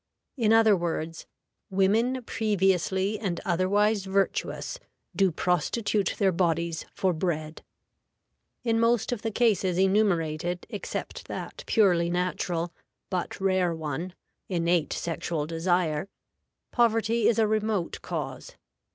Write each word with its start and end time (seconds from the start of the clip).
_In 0.43 0.51
other 0.51 0.75
words, 0.75 1.27
"women 1.69 2.23
previously 2.23 3.19
and 3.19 3.39
otherwise 3.45 4.05
virtuous 4.05 4.79
do 5.15 5.31
prostitute 5.31 6.15
their 6.17 6.31
bodies 6.31 6.87
for 6.91 7.13
bread." 7.13 7.61
In 8.63 8.79
most 8.79 9.11
of 9.11 9.21
the 9.21 9.29
cases 9.29 9.77
enumerated 9.77 10.65
except 10.71 11.27
that 11.27 11.63
purely 11.67 12.09
natural, 12.09 12.73
but 13.11 13.39
rare 13.39 13.75
one, 13.75 14.15
innate 14.49 14.91
sexual 14.91 15.45
desire, 15.45 16.09
poverty 16.71 17.27
is 17.27 17.37
a 17.37 17.45
remote 17.45 18.01
cause. 18.01 18.53